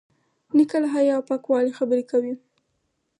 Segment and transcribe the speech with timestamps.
[0.55, 2.33] نیکه له حیا او پاکوالي خبرې کوي.